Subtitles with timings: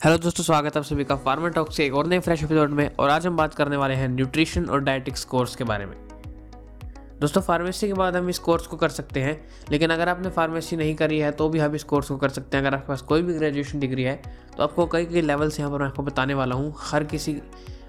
[0.00, 2.70] Hello दोस्तों, स्वागत है आप सभी का फार्मा टॉक से एक और नए फ्रेश एपिसोड
[2.70, 5.94] में और आज हम बात करने वाले हैं न्यूट्रिशन और डाइटिक्स कोर्स के बारे में।
[7.20, 10.76] दोस्तों फार्मेसी के बाद हम इस कोर्स को कर सकते हैं, लेकिन अगर आपने फार्मेसी
[10.76, 13.02] नहीं करी है तो भी हम इस कोर्स को कर सकते हैं। अगर आपके पास
[13.02, 14.14] कोई भी ग्रेजुएशन डिग्री है
[14.56, 17.40] तो आपको कई कई लेवल से यहाँ पर मैं आपको बताने वाला हूँ। हर किसी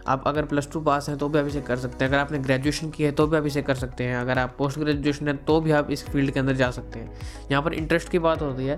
[0.10, 2.40] आप अगर प्लस टू पास हैं तो भी आप इसे कर सकते हैं। अगर आपने
[2.40, 5.36] ग्रेजुएशन की है तो भी आप इसे कर सकते हैं। अगर आप पोस्ट ग्रेजुएशन है
[5.38, 7.12] तो भी आप इस फ़ील्ड के अंदर जा सकते हैं।
[7.52, 8.78] यहाँ पर इंटरेस्ट की बात होती है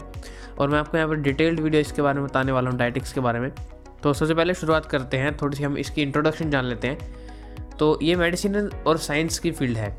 [0.59, 3.19] और मैं आपको यहाँ पर डिटेल्ड वीडियो इसके बारे में बताने वाला हूँ डाइटिक्स के
[3.19, 3.51] बारे में।
[4.03, 7.97] तो सबसे पहले शुरुआत करते हैं, थोड़ी सी हम इसकी इंट्रोडक्शन जान लेते हैं। तो
[8.01, 9.95] ये मेडिसिन और साइंस की फ़ील्ड है।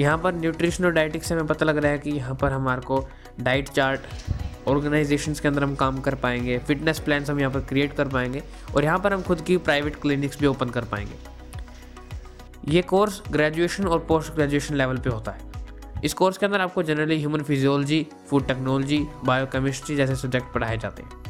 [0.00, 2.80] यहाँ पर न्यूट्रिशन और डाइटिक्स से हमें पता लग रहा है कि यहाँ पर हमारे
[2.82, 3.06] को
[3.40, 4.00] डाइट चार्ट
[4.68, 8.42] ऑर्गेनाइजेशंस के अंदर हम काम कर पाएँगे फिटनेस प्लान्स हम यहाँ पर क्रिएट कर पाएँगे
[8.74, 11.30] और यहाँ पर हम खुद की प्राइवेट क्लिनिक्स भी ओपन कर पाएँगे।
[12.68, 15.50] ये कोर्स ग्रेजुएशन और पोस्ट ग्रेजुएशन लेवल पे होता है।
[16.04, 21.02] इस कोर्स के अंदर आपको generally human physiology food technology biochemistry जैसे सब्जेक्ट पढ़ाए जाते
[21.02, 21.20] हैं।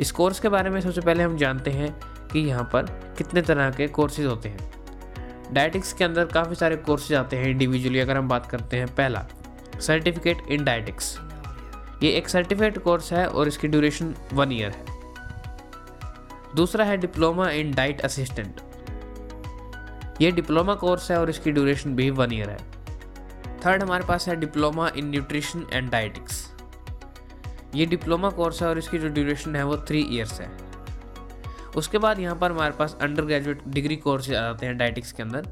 [0.00, 1.94] इस कोर्स के बारे में सबसे पहले हम जानते हैं
[2.32, 2.86] कि यहाँ पर
[3.18, 4.72] कितने तरह के कोर्सेज होते हैं।
[5.52, 9.24] डायटिक्स के अंदर काफ़ी सारे कोर्सेज आते हैं इंडिविजुअली अगर हम बात करते हैं पहला
[9.80, 11.16] सर्टिफिकेट इन डायटिक्स
[12.04, 14.84] ये एक सर्टिफिकेट कोर्स है और इसकी ड्यूरेशन वन ईयर है।
[16.56, 18.60] दूसरा है डिप्लोमा इन डाइट असिस्टेंट
[20.20, 22.58] ये डिप्लोमा कोर्स है और इसकी ड्यूरेशन भी वन ईयर है।
[23.64, 26.44] थर्ड हमारे पास है diploma in nutrition and dietetics
[27.74, 30.50] ये डिप्लोमा कोर्स है और इसकी जो ड्यूरेशन है वो थ्री ईयर्स है।
[31.76, 35.48] उसके बाद यहाँ पर हमारे पास अंडर ग्रेजुएट डिग्री कोर्स आते हैं डाइटिक्स के अंदर।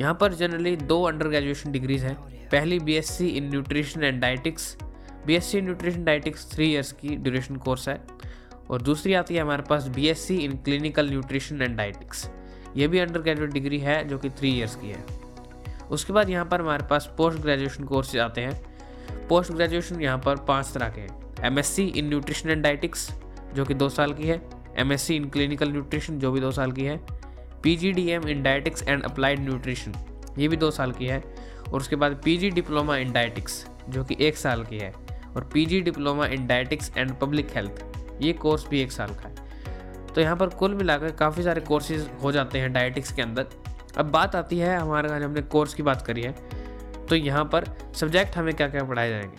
[0.00, 2.16] यहाँ पर जनरली दो अंडर ग्रेजुएशन डिग्रीज हैं।
[2.50, 4.76] पहली BSc in nutrition and dietetics
[5.28, 8.00] BSc in nutrition dietetics three years की ड्यूरेशन कोर्स है।
[8.70, 12.28] और दूसरी आती है हमारे पास BSc in clinical nutrition and dietetics
[12.76, 15.04] ये भी अंडर ग्रेजुएट डिग्री है, जो कि थ्री ईयर्स की है।
[15.90, 20.36] उसके बाद यहाँ पर हमारे पास पोस्ट ग्रेजुएशन कोर्स आते हैं। पोस्ट ग्रेजुएशन यहाँ पर
[20.44, 23.08] पाँच तरह के हैं। M in nutrition and dietetics
[23.54, 24.40] जो कि दो साल की है।
[24.78, 26.96] एम इन क्लिनिकल न्यूट्रिशन जो भी दो साल की है।
[27.62, 27.74] P
[28.12, 29.94] in dietetics and applied nutrition
[30.38, 31.22] ये भी दो साल की है।
[31.68, 34.92] और उसके बाद पी डिप्लोमा इन डाइटिक्स जो कि एक साल की है।
[35.36, 37.84] और PG diploma in dietetics and public health.
[38.22, 39.34] ये कोर्स भी एक साल का है।
[40.14, 43.46] तो यहाँ पर कुल मिलाकर काफ़ी सारे कोर्सेज हो जाते हैं डाइटिक्स के अंदर।
[43.96, 46.32] अब बात आती है हमारे यहाँ हमने कोर्स की बात करी है।
[47.06, 49.36] तो यहाँ पर सब्जेक्ट हमें क्या क्या पढ़ाए जाएँगे?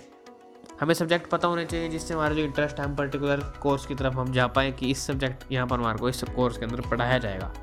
[0.81, 4.13] हमें सब्जेक्ट पता होने चाहिए जिससे हमारा जो इंटरेस्ट है, हम पर्टिकुलर कोर्स की तरफ़
[4.13, 7.17] हम जा पाएँ कि इस सब्जेक्ट यहाँ पर हमारे को इस कोर्स के अंदर पढ़ाया
[7.17, 7.53] जाएगा।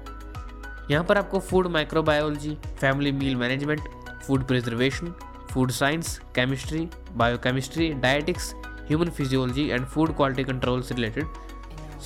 [0.91, 3.81] यहाँ पर आपको food microbiology, family meal management,
[4.27, 5.15] food preservation,
[5.51, 8.55] food science, chemistry biochemistry dietetics
[8.89, 11.27] human physiology and food quality control से रिलेटेड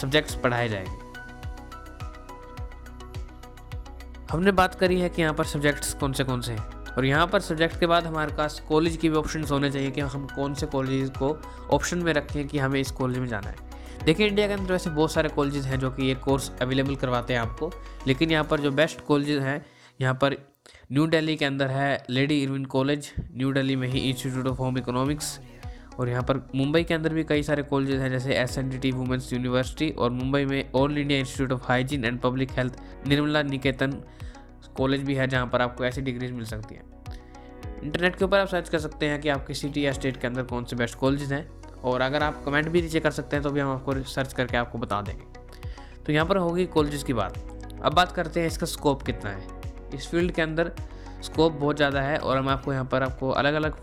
[0.01, 1.09] सब्जेक्ट्स पढ़ाए जाएँगे।
[4.31, 7.27] हमने बात करी है कि यहाँ पर सब्जेक्ट्स कौन से कौन से हैं। और यहाँ
[7.27, 10.55] पर सब्जेक्ट के बाद हमारे पास कॉलेज की भी ऑप्शन होने चाहिए कि हम कौन
[10.55, 11.37] से कॉलेज को
[11.71, 13.57] ऑप्शन में रखें कि हमें इस कॉलेज में जाना है।
[14.05, 17.35] देखिए इंडिया के अंदर वैसे बहुत सारे कॉलेजेस हैं जो कि ये कोर्स अवेलेबल करवाते
[17.35, 17.71] हैं आपको।
[18.07, 19.67] लेकिन यहाँ पर जो बेस्ट कॉलेजेस हैं,
[20.01, 20.37] यहाँ पर
[20.93, 24.79] न्यू दिल्ली के अंदर है Lady Irwin College, New Delhi में ही इंस्टीट्यूट ऑफ़ होम
[24.79, 25.39] इकोनॉमिक्स
[25.99, 28.79] और यहाँ पर मुंबई के अंदर भी कई सारे कॉलेजेस हैं, जैसे S N D
[28.79, 33.43] T Women's University और मुंबई में All India Institute of Hygiene and Public Health Nirmala
[33.43, 34.03] Niketan
[34.77, 36.89] College भी है, जहाँ पर आपको ऐसी डिग्रीज मिल सकती हैं।
[37.83, 40.43] इंटरनेट के ऊपर आप सर्च कर सकते हैं कि आपकी सिटी या स्टेट के अंदर
[40.45, 43.51] कौन से बेस्ट कॉलेज हैं, और अगर आप कमेंट भी नीचे कर सकते हैं तो
[43.51, 45.25] भी हम आपको सर्च करके आपको बता देंगे।
[46.07, 47.39] तो यहाँ पर होगी कॉलेज की बात।
[47.83, 49.60] अब बात करते हैं इसका स्कोप कितना है।
[49.95, 50.73] इस फ़ील्ड के अंदर
[51.23, 53.77] स्कोप बहुत ज़्यादा है और मैं आपको यहाँ पर आपको अलग अलग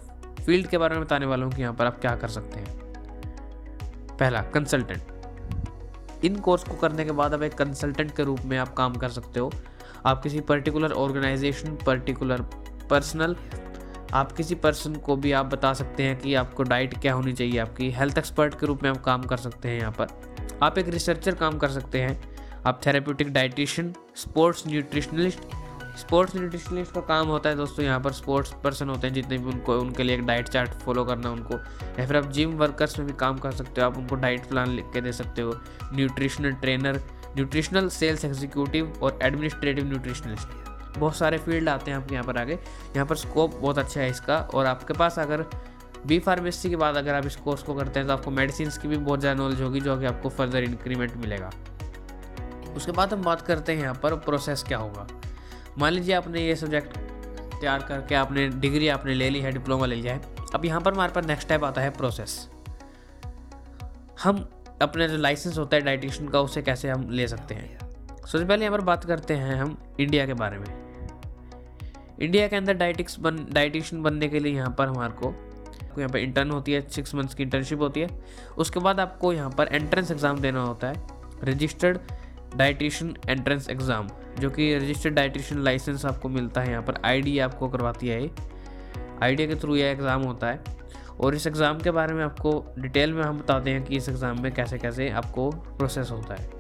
[0.46, 2.76] फ़ील्ड के बारे में बताने वाला हूँ कि यहाँ पर आप क्या कर सकते हैं।
[4.18, 8.74] पहला कंसल्टेंट इन कोर्स को करने के बाद आप एक कंसल्टेंट के रूप में आप
[8.74, 9.52] काम कर सकते हो।
[10.06, 12.42] आप किसी पर्टिकुलर ऑर्गेनाइजेशन पर्टिकुलर
[12.90, 13.36] पर्सनल
[14.14, 17.58] आप किसी पर्सन को भी आप बता सकते हैं कि आपको डाइट क्या होनी चाहिए।
[17.60, 20.08] आपकी हेल्थ एक्सपर्ट के रूप में आप काम कर सकते हैं यहाँ पर।
[20.64, 22.20] आप एक रिसर्चर काम कर सकते हैं।
[22.66, 25.40] आप therapeutic dietician sports nutritionalist
[25.98, 29.46] sports nutritionist का काम होता है दोस्तों, यहाँ पर स्पोर्ट्स पर्सन होते हैं जितने भी
[29.46, 31.58] उनको, उनके लिए एक डाइट चार्ट फॉलो करना उनको।
[32.00, 34.70] या फिर आप जिम वर्कर्स में भी काम कर सकते हो, आप उनको डाइट प्लान
[34.72, 35.56] लिख के दे सकते हो।
[35.94, 37.02] Nutritional trainer,
[37.36, 42.54] nutritional sales executive और एडमिनिस्ट्रेटिव न्यूट्रिशनिस्ट। बहुत सारे फ़ील्ड आते हैं आपके यहाँ पर आगे।
[42.54, 45.46] यहाँ पर स्कोप बहुत अच्छा है इसका। और आपके पास अगर
[46.08, 48.88] बी फार्मेसी के बाद अगर आप इस कोर्स को करते हैं तो आपको मेडिसिन की
[48.88, 51.50] भी बहुत ज़्यादा नॉलेज होगी, जो कि आपको फर्दर इंक्रीमेंट मिलेगा।
[52.76, 55.08] उसके बाद हम बात करते हैं यहाँ पर प्रोसेस क्या होगा।
[55.78, 56.98] मान लीजिए आपने ये सब्जेक्ट
[57.60, 60.94] तैयार करके आपने डिग्री आपने ले ली है, डिप्लोमा ले लिया है। अब यहाँ पर
[60.94, 62.48] हमारे पास नेक्स्ट स्टेप आता है प्रोसेस
[64.24, 64.48] हम
[64.82, 67.78] अपने जो लाइसेंस होता है डाइटिशियन का, उसे कैसे हम ले सकते हैं?
[68.20, 70.68] सबसे पहले यहाँ पर बात करते हैं हम इंडिया के बारे में।
[72.20, 75.34] इंडिया के अंदर डाइटिक्स बन डाइटिशियन बनने के लिए यहाँ पर हमारे को
[75.98, 78.10] यहाँ पर इंटर्न होती है सिक्स मंथ्स की इंटर्नशिप होती है।
[78.58, 81.06] उसके बाद आपको यहाँ पर एंट्रेंस एग्ज़ाम देना होता है।
[81.44, 81.98] रजिस्टर्ड
[82.58, 84.08] डाइटिशियन एंट्रेंस एग्ज़ाम,
[84.40, 88.32] जो कि रजिस्टर्ड डाइटिशियन लाइसेंस आपको मिलता है यहाँ पर। आईडी आपको करवाती है ये।
[89.24, 90.76] आई के थ्रू यह एग्ज़ाम होता है।
[91.20, 94.42] और इस एग्ज़ाम के बारे में आपको डिटेल में हम बताते हैं कि इस एग्ज़ाम
[94.42, 96.56] में कैसे कैसे आपको प्रोसेस होता है।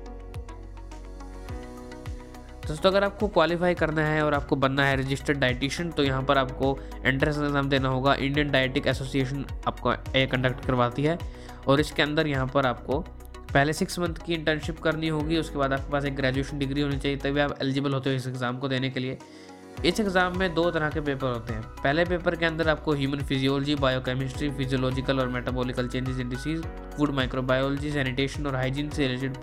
[2.67, 6.37] दोस्तों, अगर आपको क्वालिफाई करना है और आपको बनना है रजिस्टर्ड डाइटिशियन तो यहाँ पर
[6.37, 11.17] आपको एंट्रेंस एग्ज़ाम देना होगा। इंडियन डाइटिक एसोसिएशन आपको ए कंडक्ट करवाती है।
[11.67, 12.99] और इसके अंदर यहाँ पर आपको
[13.53, 16.97] पहले सिक्स मंथ की इंटर्नशिप करनी होगी, उसके बाद आपके पास एक ग्रेजुएशन डिग्री होनी
[16.97, 19.17] चाहिए, तभी आप एलिजिबल होते हो इस एग्ज़ाम को देने के लिए।
[19.85, 23.23] इस एग्ज़ाम में दो तरह के पेपर होते हैं। पहले पेपर के अंदर आपको ह्यूमन
[23.23, 26.63] फिजियोलॉजी बायोकेमिस्ट्री फिजियोलॉजिकल और metabolical changes in disease
[26.95, 29.37] food microbiology sanitation और हाइजीन से रिलेटेड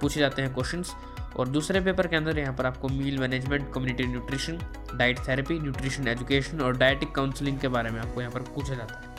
[0.00, 0.94] पूछे जाते हैं क्वेश्चंस
[1.36, 4.58] और दूसरे पेपर के अंदर यहाँ पर आपको meal management community nutrition
[4.94, 9.00] diet therapy nutrition education और डाइटिक काउंसलिंग के बारे में आपको यहाँ पर पूछा जाता
[9.00, 9.13] है।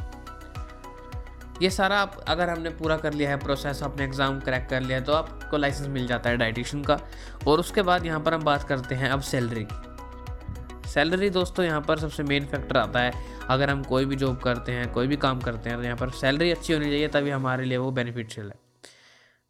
[1.62, 4.98] ये सारा आप अगर हमने पूरा कर लिया है प्रोसेस आपने एग्ज़ाम क्रैक कर लिया
[4.98, 7.00] है तो आपको लाइसेंस मिल जाता है डाइटिशन का।
[7.48, 9.66] और उसके बाद यहाँ पर हम बात करते हैं अब सैलरी
[10.88, 13.12] सैलरी दोस्तों, यहाँ पर सबसे मेन फैक्टर आता है।
[13.50, 16.10] अगर हम कोई भी जॉब करते हैं, कोई भी काम करते हैं तो यहाँ पर
[16.12, 18.60] सैलरी अच्छी होनी चाहिए, तभी हमारे लिए वो बेनिफिशियल है।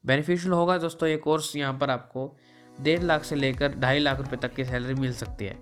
[0.04, 2.36] बेनिफिशियल होगा दोस्तों ये कोर्स यहाँ पर आपको
[2.82, 5.58] डेढ़ लाख से लेकर ढाई लाख रुपये तक की सैलरी मिल सकती है।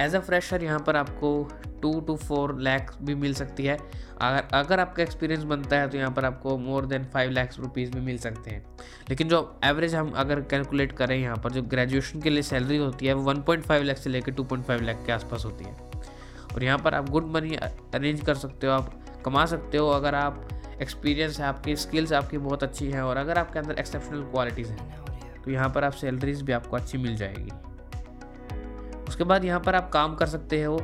[0.00, 1.48] एज अ फ्रेशर यहाँ पर आपको
[1.82, 3.76] टू टू फोर लैक्स भी मिल सकती है।
[4.18, 7.90] अगर अगर आपका एक्सपीरियंस बनता है तो यहाँ पर आपको more than five lakhs rupees
[7.92, 8.64] भी मिल सकते हैं।
[9.10, 13.06] लेकिन जो एवरेज हम अगर कैलकुलेट करें यहाँ पर, जो ग्रेजुएशन के लिए सैलरी होती
[13.06, 15.64] है, वो वन पॉइंट फाइव लैख से लेकर टू पॉइंट फाइव लैख के आसपास होती
[15.64, 15.76] है।
[16.54, 20.14] और यहाँ पर आप गुड मनी अरेंज कर सकते हो, आप कमा सकते हो, अगर
[20.14, 20.48] आप
[20.82, 25.42] एक्सपीरियंस है, आपकी स्किल्स आपकी बहुत अच्छी हैं, और अगर आपके अंदर एक्सेप्शनल क्वालिटीज़ हैं
[25.44, 27.50] तो यहाँ पर आप सैलरीज भी आपको अच्छी मिल जाएगी।
[29.18, 30.76] उसके बाद यहाँ पर आप काम कर सकते हो।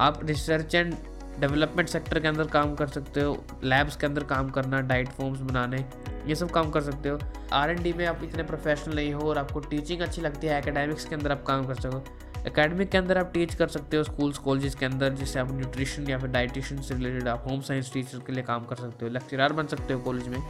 [0.00, 0.94] आप रिसर्च एंड
[1.40, 5.40] डेवलपमेंट सेक्टर के अंदर काम कर सकते हो। लैब्स के अंदर काम करना डाइट फॉर्म्स
[5.40, 5.84] बनाने,
[6.26, 7.18] ये सब काम कर सकते हो।
[7.52, 10.58] आर एन डी में आप इतने प्रोफेशनल नहीं हो और आपको टीचिंग अच्छी लगती है
[10.58, 12.02] एकेडमिक्स के अंदर आप काम कर सकते हो
[12.46, 16.08] एकेडमिक के अंदर आप टीच कर सकते हो स्कूल्स कॉलेजेस के अंदर, जिससे आप न्यूट्रिशन
[16.10, 19.12] या फिर डाइटिशियन से रिलेटेड आप होम साइंस टीचर के लिए काम कर सकते हो।
[19.12, 20.40] लेक्चरार बन सकते हो कॉलेज में।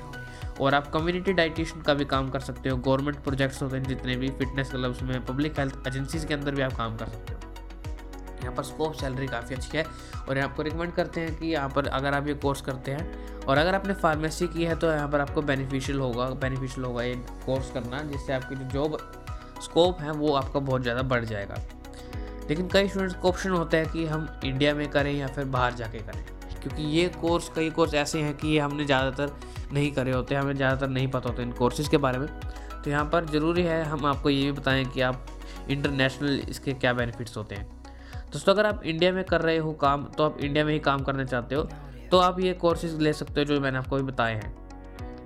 [0.60, 4.16] और आप कम्युनिटी डाइटिशियन का भी काम कर सकते हो। गवर्नमेंट प्रोजेक्ट्स होते हैं, जितने
[4.16, 7.38] भी फिटनेस क्लब्स में पब्लिक हेल्थ एजेंसीज के अंदर भी आप काम कर सकते हो।
[8.40, 9.84] यहाँ पर स्कोप सैलरी काफ़ी अच्छी है
[10.28, 13.44] और यहाँ आपको रिकमेंड करते हैं कि यहाँ पर अगर आप ये कोर्स करते हैं
[13.44, 17.14] और अगर आपने फार्मेसी की है तो यहाँ पर आपको बेनिफिशियल होगा बेनिफिशियल होगा ये
[17.46, 18.96] कोर्स करना, जिससे आपकी जो जॉब
[19.62, 21.62] स्कोप है, वो आपका बहुत ज़्यादा बढ़ जाएगा।
[22.48, 25.74] लेकिन कई स्टूडेंट्स को ऑप्शन होता है कि हम इंडिया में करें या फिर बाहर
[25.74, 26.24] जाके करें।
[26.62, 29.32] क्योंकि ये कोर्स कई कोर्स ऐसे हैं कि ये हमने ज़्यादातर
[29.72, 32.28] नहीं करे होते, हमें ज़्यादातर नहीं पता होता इन कोर्सेज़ के बारे में।
[32.84, 35.26] तो यहाँ पर ज़रूरी है हम आपको ये भी बताएँ कि आप
[35.70, 37.66] इंटरनेशनल इसके क्या बेनिफिट्स होते हैं।
[38.32, 41.02] दोस्तों, अगर आप इंडिया में कर रहे हो काम तो आप इंडिया में ही काम
[41.02, 41.68] करना चाहते हो
[42.10, 44.54] तो आप ये कोर्सेज ले सकते हो जो मैंने आपको भी बताए हैं।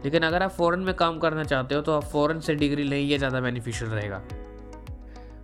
[0.05, 2.99] लेकिन अगर आप फ़ॉरन में काम करना चाहते हो तो आप फ़ॉरन से डिग्री लें,
[2.99, 4.23] ये ज़्यादा बेनिफिशियल रहेगा।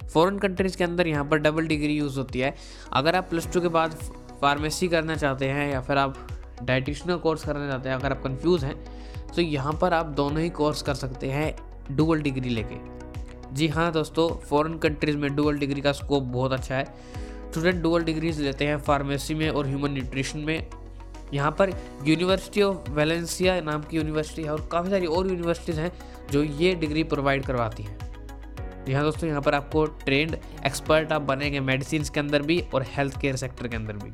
[0.05, 2.55] फ़ॉरन कंट्रीज़ के अंदर यहाँ पर डबल डिग्री यूज़ होती है।
[2.93, 3.95] अगर आप प्लस टू के बाद
[4.41, 6.27] फार्मेसी करना चाहते हैं या फिर आप
[6.63, 8.75] डाइटिशनल कोर्स करना चाहते हैं, अगर आप कन्फ्यूज़ हैं
[9.27, 11.55] तो यहाँ पर आप दोनों ही कोर्स कर सकते हैं
[11.91, 12.77] डुअल डिग्री लेके।
[13.55, 18.05] जी हाँ दोस्तों फॉरेन कंट्रीज़ में डुअल डिग्री का स्कोप बहुत अच्छा है। स्टूडेंट डुअल
[18.05, 20.67] डिग्रीज लेते हैं फार्मेसी में और ह्यूमन न्यूट्रिशन में।
[21.35, 21.71] यहाँ पर
[22.07, 25.93] यूनिवर्सिटी ऑफ़ वेलेंसिया नाम की यूनिवर्सिटी है और काफ़ी सारी और यूनिवर्सिटीज़ हैं
[26.33, 27.99] जो ये डिग्री प्रोवाइड करवाती हैं।
[28.87, 30.37] जी हाँ दोस्तों, यहाँ पर आपको ट्रेंड
[30.67, 34.13] एक्सपर्ट आप बनेंगे मेडिसिन के अंदर भी और हेल्थ केयर सेक्टर के अंदर भी।